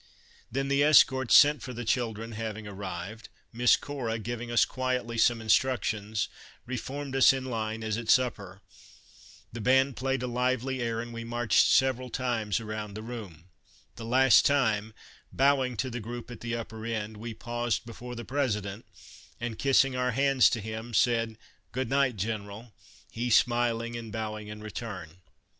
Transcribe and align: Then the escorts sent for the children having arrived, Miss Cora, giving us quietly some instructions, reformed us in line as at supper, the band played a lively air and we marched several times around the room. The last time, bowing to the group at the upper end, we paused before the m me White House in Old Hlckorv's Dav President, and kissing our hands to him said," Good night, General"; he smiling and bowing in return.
Then 0.51 0.67
the 0.67 0.81
escorts 0.81 1.35
sent 1.35 1.61
for 1.61 1.73
the 1.73 1.85
children 1.85 2.31
having 2.31 2.67
arrived, 2.67 3.29
Miss 3.53 3.75
Cora, 3.77 4.17
giving 4.17 4.49
us 4.49 4.65
quietly 4.65 5.15
some 5.15 5.39
instructions, 5.39 6.27
reformed 6.65 7.15
us 7.15 7.31
in 7.31 7.45
line 7.45 7.83
as 7.83 7.99
at 7.99 8.09
supper, 8.09 8.61
the 9.53 9.61
band 9.61 9.95
played 9.95 10.23
a 10.23 10.27
lively 10.27 10.81
air 10.81 11.01
and 11.01 11.13
we 11.13 11.23
marched 11.23 11.67
several 11.67 12.09
times 12.09 12.59
around 12.59 12.95
the 12.95 13.03
room. 13.03 13.49
The 13.95 14.03
last 14.05 14.43
time, 14.43 14.95
bowing 15.31 15.77
to 15.77 15.91
the 15.91 15.99
group 15.99 16.31
at 16.31 16.39
the 16.41 16.55
upper 16.55 16.83
end, 16.83 17.17
we 17.17 17.35
paused 17.35 17.85
before 17.85 18.15
the 18.15 18.21
m 18.21 18.25
me 18.25 18.31
White 18.37 18.41
House 18.45 18.55
in 18.55 18.55
Old 18.55 18.57
Hlckorv's 18.57 18.61
Dav 18.63 18.63
President, 18.63 18.85
and 19.39 19.59
kissing 19.59 19.95
our 19.95 20.11
hands 20.13 20.49
to 20.49 20.61
him 20.61 20.93
said," 20.95 21.37
Good 21.71 21.91
night, 21.91 22.17
General"; 22.17 22.73
he 23.11 23.29
smiling 23.29 23.95
and 23.95 24.11
bowing 24.11 24.47
in 24.47 24.61
return. 24.61 25.19